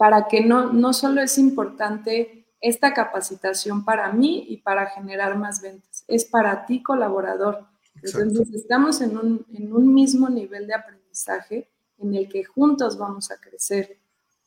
[0.00, 5.60] para que no, no solo es importante esta capacitación para mí y para generar más
[5.60, 7.66] ventas, es para ti colaborador.
[8.02, 13.30] Entonces estamos en un, en un mismo nivel de aprendizaje en el que juntos vamos
[13.30, 13.98] a crecer.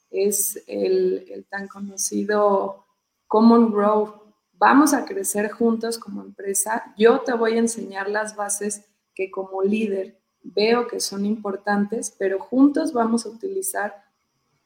[0.09, 2.87] Es el, el tan conocido
[3.27, 4.33] Common Grow.
[4.53, 6.95] Vamos a crecer juntos como empresa.
[6.97, 12.39] Yo te voy a enseñar las bases que como líder veo que son importantes, pero
[12.39, 14.02] juntos vamos a utilizar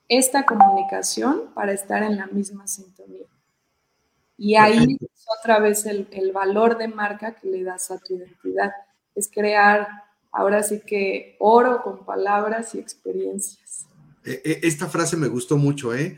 [0.09, 3.25] esta comunicación para estar en la misma sintonía.
[4.37, 8.71] Y ahí es otra vez el, valor de marca que le das a tu identidad.
[9.15, 9.87] Es crear,
[10.31, 13.87] ahora sí que oro con palabras y experiencias.
[14.23, 16.17] E, e, esta frase me gustó mucho, ¿eh?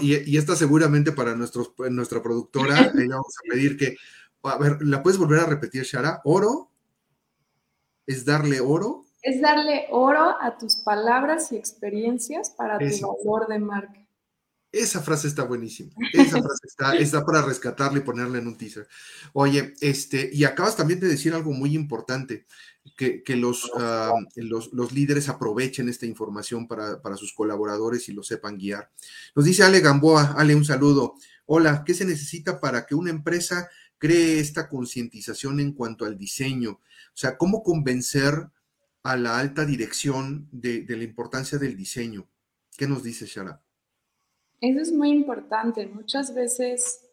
[0.00, 3.96] y, esta seguramente para nuestros, nuestra productora, ahí vamos a pedir que,
[4.42, 6.20] a ver, ¿la puedes volver a repetir, Shara?
[6.24, 6.70] Oro
[8.06, 9.03] es darle oro.
[9.24, 12.84] Es darle oro a tus palabras y experiencias para tu
[13.24, 14.06] valor de marca.
[14.70, 15.92] Esa frase está buenísima.
[16.12, 18.86] Esa frase está, está, para rescatarla y ponerla en un teaser.
[19.32, 22.44] Oye, este, y acabas también de decir algo muy importante,
[22.96, 28.22] que, los, ah, los, los, líderes aprovechen esta información para, para, sus colaboradores y lo
[28.22, 28.90] sepan guiar.
[29.34, 31.14] Nos dice Ale Gamboa, Ale, un saludo.
[31.46, 36.72] Hola, ¿qué se necesita para que una empresa cree esta concientización en cuanto al diseño?
[36.72, 38.50] O sea, ¿cómo convencer
[39.04, 42.26] a la alta dirección de, la importancia del diseño?
[42.76, 43.62] ¿Qué nos dice Shara?
[44.60, 45.86] Eso es muy importante.
[45.86, 47.06] Muchas veces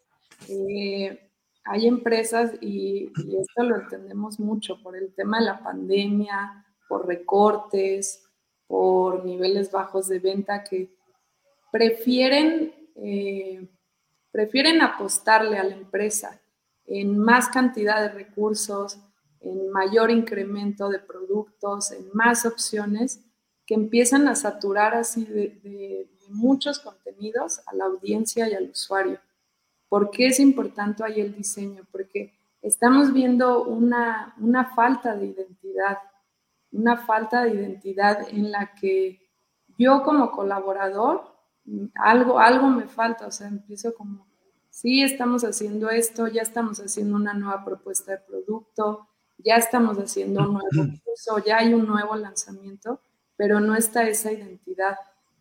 [0.48, 1.30] eh,
[1.64, 8.24] hay empresas, y, esto lo entendemos mucho por el tema de la pandemia, por recortes,
[8.66, 10.94] por niveles bajos de venta, que
[11.70, 13.68] prefieren, eh,
[14.30, 16.40] prefieren apostarle a la empresa
[16.86, 18.98] en más cantidad de recursos,
[19.42, 23.20] en mayor incremento de productos, en más opciones,
[23.66, 29.20] que empiezan a saturar así de, muchos contenidos a la audiencia y al usuario.
[29.90, 31.86] ¿Por qué es importante ahí el diseño?
[31.92, 35.98] Porque estamos viendo una, una falta de identidad,
[36.70, 39.28] una falta de identidad en la que
[39.76, 41.32] yo como colaborador,
[41.94, 44.26] algo, algo me falta, o sea, empiezo como,
[44.70, 49.08] sí, estamos haciendo esto, ya estamos haciendo una nueva propuesta de producto,
[49.44, 53.00] ya estamos haciendo un nuevo curso, ya hay un nuevo lanzamiento,
[53.36, 54.96] pero no está esa identidad.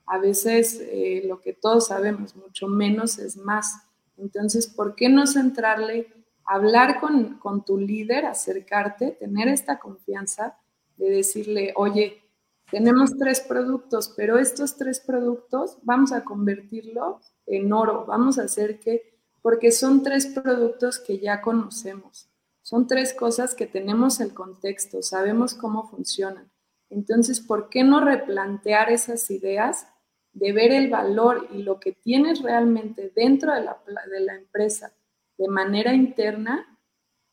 [0.05, 3.83] A veces eh, lo que todos sabemos, mucho menos es más.
[4.17, 6.11] Entonces, ¿por qué no centrarle,
[6.45, 10.57] hablar con, con tu líder, acercarte, tener esta confianza
[10.97, 12.21] de decirle, oye,
[12.69, 18.79] tenemos tres productos, pero estos tres productos vamos a convertirlos en oro, vamos a hacer
[18.79, 22.30] que, porque son tres productos que ya conocemos
[22.61, 26.51] son tres cosas que tenemos el contexto, sabemos cómo funcionan.
[26.89, 29.87] Entonces, ¿por qué no replantear esas ideas
[30.33, 34.93] de ver el valor y lo que tienes realmente dentro de la, empresa
[35.37, 36.79] de manera interna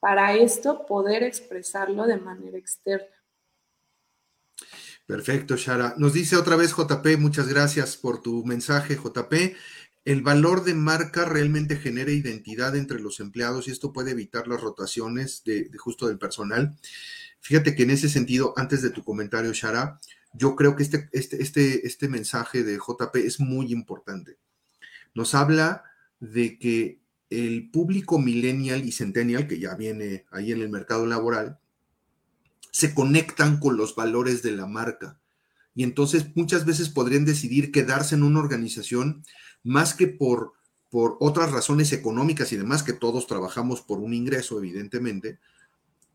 [0.00, 3.06] para esto poder expresarlo de manera externa?
[5.06, 5.94] Perfecto, Shara.
[5.96, 9.56] Nos dice otra vez JP, muchas gracias por tu mensaje, JP
[10.04, 14.60] el valor de marca realmente genera identidad entre los empleados y esto puede evitar las
[14.60, 16.76] rotaciones de, justo del personal.
[17.40, 20.00] Fíjate que en ese sentido, antes de tu comentario, Shara,
[20.32, 24.38] yo creo que este, este, este, este mensaje de JP es muy importante.
[25.14, 25.84] Nos habla
[26.20, 31.58] de que el público millennial y centennial, que ya viene ahí en el mercado laboral,
[32.70, 35.18] se conectan con los valores de la marca
[35.78, 39.24] y entonces muchas veces podrían decidir quedarse en una organización
[39.68, 40.54] más que por,
[40.90, 45.38] por otras razones económicas y demás, que todos trabajamos por un ingreso, evidentemente,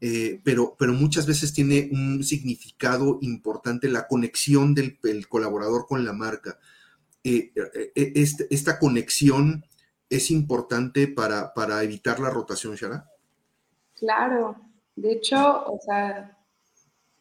[0.02, 4.98] eh, pero, pero muchas veces tiene un significado importante la conexión del
[5.30, 6.60] colaborador con la marca.
[7.24, 8.12] Eh, eh,
[8.50, 9.64] esta conexión
[10.10, 13.10] es importante para, para evitar la rotación, Shara.
[13.96, 14.58] Claro,
[14.96, 16.38] de hecho, o sea,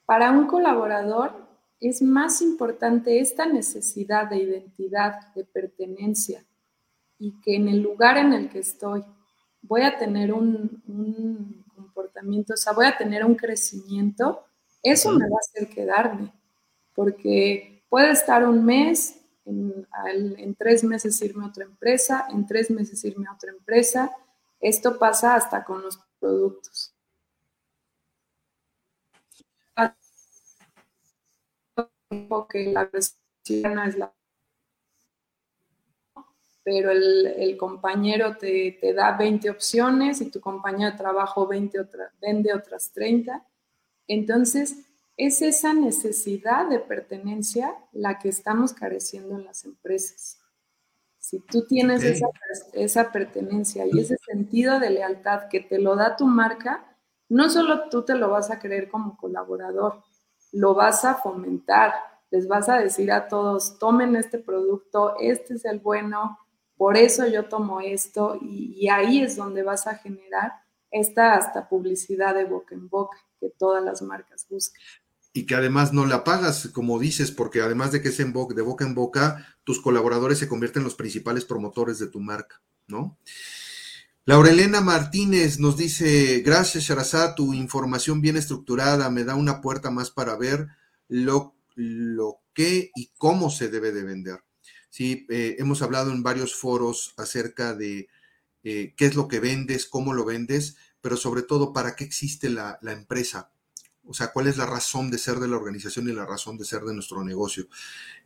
[0.07, 1.42] para un colaborador
[1.83, 6.45] es más importante esta necesidad de identidad, de pertenencia,
[7.19, 9.05] y que en el lugar en el que estoy
[9.63, 14.45] voy a tener un, comportamiento, o sea, voy a tener un crecimiento,
[14.83, 16.33] eso me va a hacer quedarme,
[16.95, 19.87] porque puede estar un mes, en,
[20.39, 24.13] en, tres meses irme a otra empresa, en tres meses irme a otra empresa.
[24.61, 26.92] Esto pasa hasta con los productos.
[32.49, 32.91] Que la
[33.75, 34.13] no es la
[36.65, 41.89] pero el, compañero te, da 20 opciones y tu compañero de trabajo 20
[42.21, 43.45] vende otras 30.
[44.07, 44.77] Entonces,
[45.17, 50.39] es esa necesidad de pertenencia la que estamos careciendo en las empresas.
[51.19, 52.27] Si tú tienes esa,
[52.73, 56.97] esa pertenencia y ese sentido de lealtad que te lo da tu marca,
[57.29, 60.03] no solo tú te lo vas a creer como colaborador,
[60.53, 61.95] lo vas a fomentar,
[62.31, 66.39] les vas a decir a todos, tomen este producto, este es el bueno,
[66.77, 70.53] por eso yo tomo esto y, ahí es donde vas a generar
[70.91, 74.81] esta hasta publicidad de boca en boca que todas las marcas buscan.
[75.35, 78.63] Y que además no la pagas, como dices, porque además de que es en de
[78.63, 83.17] boca en boca, tus colaboradores se convierten en los principales promotores de tu marca, ¿no?
[84.25, 90.13] Laurelena Martínez nos dice, gracias Sharazá, tu información bien estructurada me da una puerta más
[90.13, 90.69] para ver
[91.09, 94.45] lo, lo que y cómo se debe de vender.
[94.91, 98.09] Sí, eh, hemos hablado en varios foros acerca de
[98.63, 102.49] eh, qué es lo que vendes, cómo lo vendes, pero sobre todo para qué existe
[102.49, 103.52] la, empresa.
[104.07, 106.65] O sea, cuál es la razón de ser de la organización y la razón de
[106.65, 107.67] ser de nuestro negocio.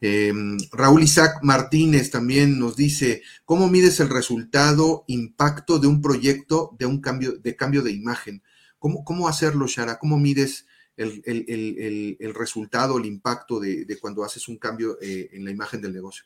[0.00, 6.74] Em, Raúl Isaac Martínez también nos dice, ¿cómo mides el resultado, impacto de un proyecto
[6.78, 8.42] de un cambio de, cambio de imagen?
[8.78, 9.98] ¿Cómo, cómo hacerlo, Shara?
[9.98, 15.80] ¿Cómo mides el, resultado, el impacto de, cuando haces un cambio eh, en la imagen
[15.82, 16.24] del negocio?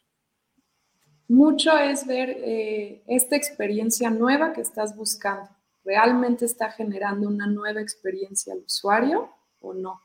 [1.31, 5.49] mucho es ver eh, esta experiencia nueva que estás buscando.
[5.85, 10.01] ¿Realmente está generando una nueva experiencia al usuario o no?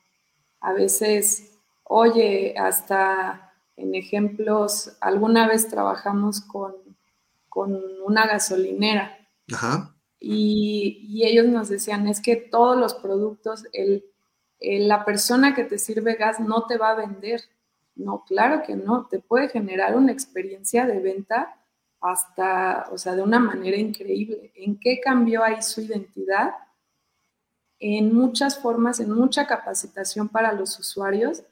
[0.59, 6.75] A veces, oye, hasta en ejemplos, alguna vez trabajamos con,
[8.05, 9.17] una gasolinera
[10.19, 13.63] Y, ellos nos decían, es que todos los productos,
[14.59, 17.41] la persona que te sirve gas no te va a vender
[17.95, 21.57] no, claro que no, te puede generar una experiencia de venta
[22.01, 24.51] hasta, o sea, de una manera increíble.
[24.55, 26.51] ¿En qué cambió ahí su identidad?
[27.79, 31.43] En muchas formas, en mucha capacitación para los usuarios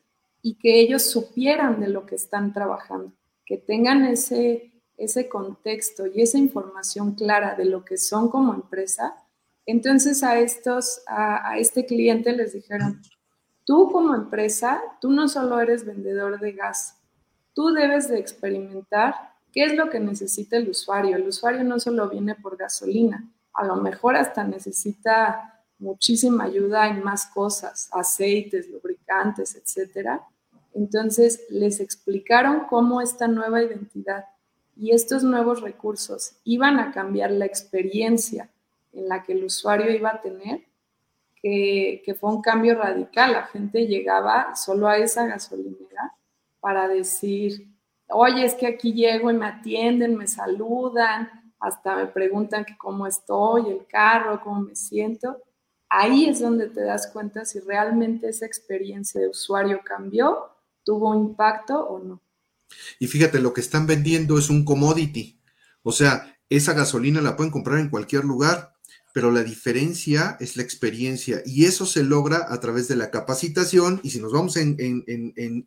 [0.42, 3.12] y que ellos supieran de lo que están trabajando,
[3.46, 9.16] que tengan ese, ese contexto y esa información clara de lo que son como empresa.
[9.66, 13.02] Entonces a estos, a, a este cliente les dijeron,
[13.66, 16.98] Tú como empresa, tú no solo eres vendedor de gas,
[17.54, 19.16] tú debes de experimentar
[19.54, 21.16] qué es lo que necesita el usuario.
[21.16, 25.53] El usuario no solo viene por gasolina, a lo mejor hasta necesita
[25.84, 30.22] muchísima ayuda en más cosas, aceites, lubricantes, etc.
[30.74, 34.26] Entonces les explicaron cómo esta nueva identidad
[34.76, 38.50] y estos nuevos recursos iban a cambiar la experiencia
[38.94, 40.62] en la que el usuario iba a tener
[41.44, 43.34] que, fue un cambio radical.
[43.34, 46.16] La gente llegaba solo a esa gasolinera
[46.62, 47.68] para decir,
[48.08, 53.06] oye, es que aquí llego y me atienden, me saludan, hasta me preguntan que cómo
[53.06, 55.42] estoy, el carro, cómo me siento.
[55.96, 60.50] Ahí es donde te das cuenta si realmente esa experiencia de usuario cambió,
[60.84, 62.22] tuvo impacto o no.
[63.00, 65.40] Y fíjate, lo que están vendiendo es un commodity.
[65.84, 68.74] O sea, esa gasolina la pueden comprar en cualquier lugar
[69.14, 74.02] pero la diferencia es la experiencia y eso se logra a través de la capacitación
[74.04, 74.76] y si nos vamos en,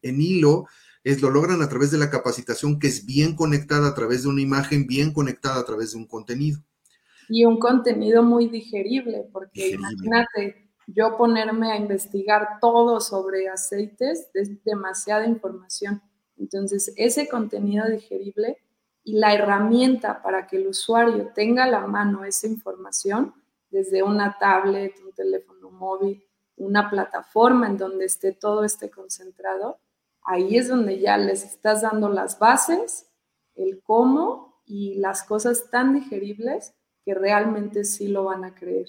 [0.02, 0.66] hilo,
[1.04, 4.28] es lo logran a través de la capacitación que es bien conectada a través de
[4.28, 6.60] una imagen, bien conectada a través de un contenido.
[7.28, 14.62] Y un contenido muy digerible, porque imagínate, yo ponerme a investigar todo sobre aceites es
[14.64, 16.00] demasiada información.
[16.38, 18.58] Entonces, ese contenido digerible
[19.02, 23.34] y la herramienta para que el usuario tenga a la mano esa información
[23.70, 26.24] desde una tablet, un teléfono móvil,
[26.56, 29.78] una plataforma en donde esté todo este concentrado,
[30.22, 33.10] ahí es donde ya les estás dando las bases,
[33.54, 36.74] el cómo y las cosas tan digeribles
[37.06, 38.86] que realmente sí lo van a creer.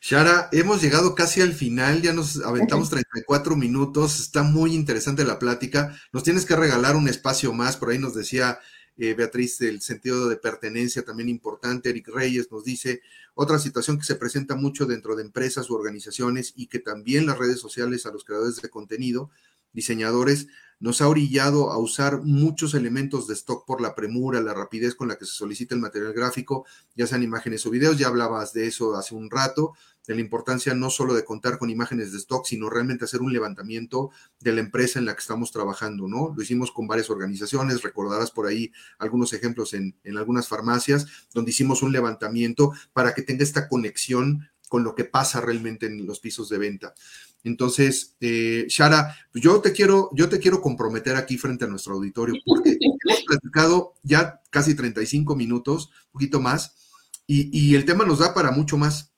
[0.00, 5.38] Shara, hemos llegado casi al final, ya nos aventamos 34 minutos, está muy interesante la
[5.38, 5.94] plática.
[6.12, 8.58] Nos tienes que regalar un espacio más, por ahí nos decía
[8.96, 11.90] eh, Beatriz el sentido de pertenencia también importante.
[11.90, 13.02] Eric Reyes nos dice
[13.34, 17.38] otra situación que se presenta mucho dentro de empresas u organizaciones y que también las
[17.38, 19.30] redes sociales a los creadores de contenido,
[19.74, 20.46] diseñadores,
[20.78, 25.08] nos ha orillado a usar muchos elementos de stock por la premura, la rapidez con
[25.08, 28.66] la que se solicita el material gráfico, ya sean imágenes o videos, ya hablabas de
[28.66, 29.72] eso hace un rato,
[30.06, 33.32] de la importancia no solo de contar con imágenes de stock, sino realmente hacer un
[33.32, 34.10] levantamiento
[34.40, 36.32] de la empresa en la que estamos trabajando, ¿no?
[36.36, 41.50] Lo hicimos con varias organizaciones, recordarás por ahí algunos ejemplos en, en algunas farmacias, donde
[41.50, 46.20] hicimos un levantamiento para que tenga esta conexión con lo que pasa realmente en los
[46.20, 46.94] pisos de venta.
[47.46, 51.94] Entonces, eh, Shara, pues yo te quiero, yo te quiero comprometer aquí frente a nuestro
[51.94, 56.74] auditorio, porque hemos platicado ya casi 35 minutos, un poquito más,
[57.28, 59.12] y, el tema nos da para mucho más.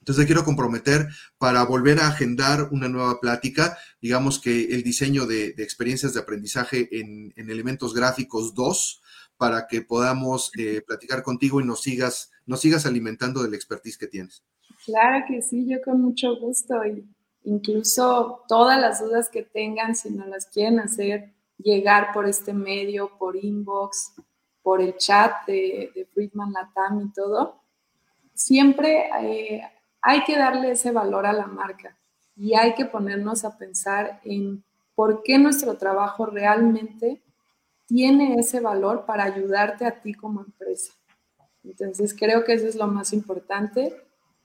[0.00, 1.08] Entonces te quiero comprometer
[1.38, 6.88] para volver a agendar una nueva plática, digamos que el diseño de, experiencias de aprendizaje
[7.00, 9.00] en, elementos gráficos 2,
[9.38, 14.06] para que podamos eh, platicar contigo y nos sigas, nos sigas alimentando del expertise que
[14.06, 14.44] tienes.
[14.84, 17.04] Claro que sí, yo con mucho gusto y
[17.44, 23.16] incluso todas las dudas que tengan, si no las quieren hacer llegar por este medio,
[23.18, 24.14] por inbox,
[24.62, 27.60] por el chat de, de Friedman Latam y todo,
[28.34, 29.62] siempre eh,
[30.02, 31.96] hay que darle ese valor a la marca
[32.36, 34.64] y hay que ponernos a pensar en
[34.94, 37.22] por qué nuestro trabajo realmente
[37.86, 40.92] tiene ese valor para ayudarte a ti como empresa.
[41.62, 43.96] Entonces creo que eso es lo más importante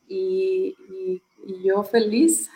[0.08, 1.22] y,
[1.64, 2.50] yo feliz.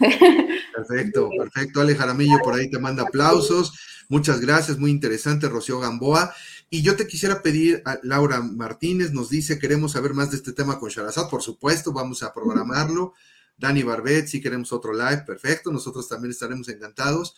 [0.75, 1.81] Perfecto, perfecto.
[1.81, 3.73] Ale Jaramillo por ahí te manda aplausos.
[4.09, 6.33] Muchas gracias, muy interesante, Rocío Gamboa.
[6.69, 10.53] Y yo te quisiera pedir, a Laura Martínez nos dice, queremos saber más de este
[10.53, 13.13] tema con Sharazad, por supuesto, vamos a programarlo.
[13.57, 17.35] Dani Barbet, si queremos otro live, perfecto, nosotros también estaremos encantados.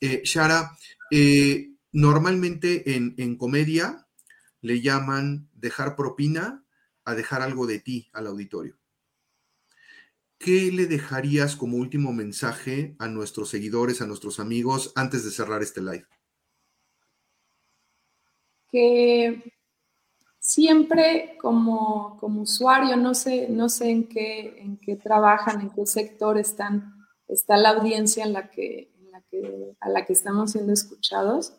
[0.00, 0.76] Eh, Shara,
[1.10, 4.06] eh, normalmente en, en comedia
[4.60, 6.64] le llaman dejar propina
[7.04, 8.76] a dejar algo de ti al auditorio.
[10.44, 15.62] ¿Qué le dejarías como último mensaje a nuestros seguidores, a nuestros amigos, antes de cerrar
[15.62, 16.06] este live?
[18.68, 19.54] Que
[20.38, 26.36] siempre como, usuario, no sé, no sé en, qué, en qué trabajan, en qué sector
[26.36, 26.92] están,
[27.26, 28.92] está la audiencia en la que,
[29.80, 31.56] a la que estamos siendo escuchados,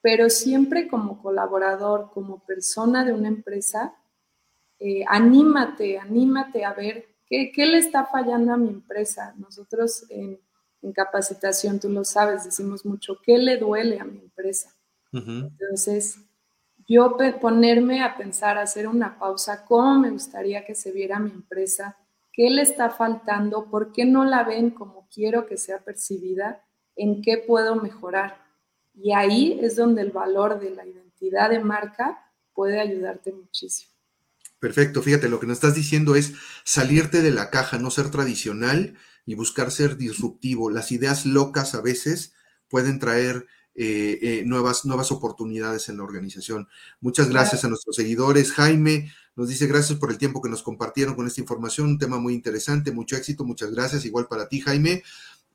[0.00, 3.94] pero siempre como colaborador, como persona de una empresa,
[4.78, 9.34] eh, anímate, anímate a ver ¿Qué, le está fallando a mi empresa?
[9.38, 10.40] Nosotros en,
[10.94, 14.74] capacitación, tú lo sabes, decimos mucho, ¿qué le duele a mi empresa?
[15.12, 16.18] Entonces,
[16.86, 21.96] yo ponerme a pensar, hacer una pausa, ¿cómo me gustaría que se viera mi empresa?
[22.32, 23.70] ¿Qué le está faltando?
[23.70, 26.62] ¿Por qué no la ven como quiero que sea percibida?
[26.96, 28.44] ¿En qué puedo mejorar?
[28.94, 33.93] Y ahí es donde el valor de la identidad de marca puede ayudarte muchísimo.
[34.64, 36.32] Perfecto, fíjate, lo que nos estás diciendo es
[36.64, 38.96] salirte de la caja, no ser tradicional
[39.26, 40.70] y buscar ser disruptivo.
[40.70, 42.32] Las ideas locas a veces
[42.70, 46.66] pueden traer eh, eh, nuevas, nuevas oportunidades en la organización.
[47.02, 48.52] Muchas gracias a nuestros seguidores.
[48.52, 52.16] Jaime nos dice gracias por el tiempo que nos compartieron con esta información, un tema
[52.18, 54.06] muy interesante, mucho éxito, muchas gracias.
[54.06, 55.02] Igual para ti, Jaime.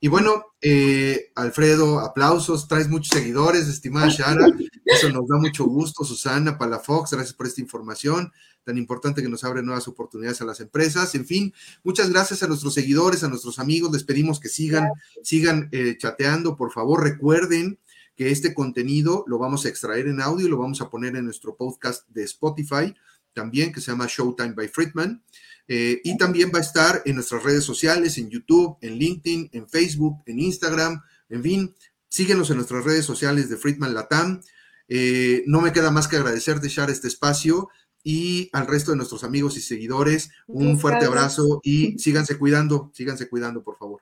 [0.01, 4.47] Y bueno, eh, Alfredo, aplausos, traes muchos seguidores, estimada Shara,
[4.85, 6.05] eso nos da mucho gusto.
[6.05, 8.31] Susana Palafox, gracias por esta información
[8.63, 11.15] tan importante que nos abre nuevas oportunidades a las empresas.
[11.15, 13.91] En fin, muchas gracias a nuestros seguidores, a nuestros amigos.
[13.91, 14.87] Les pedimos que sigan,
[15.23, 16.55] sigan eh, chateando.
[16.55, 17.79] Por favor, recuerden
[18.15, 21.25] que este contenido lo vamos a extraer en audio y lo vamos a poner en
[21.25, 22.93] nuestro podcast de Spotify
[23.39, 25.23] también, que se llama Showtime by Friedman.
[25.69, 29.69] Eh, y también va a estar en nuestras redes sociales, en YouTube, en LinkedIn, en
[29.69, 31.75] Facebook, en Instagram, en fin,
[32.09, 34.41] síguenos en nuestras redes sociales de Friedman Latam.
[34.89, 37.69] Eh, no me queda más que agradecerte, Shar, este espacio
[38.03, 43.29] y al resto de nuestros amigos y seguidores un fuerte abrazo y síganse cuidando, síganse
[43.29, 44.01] cuidando, por favor.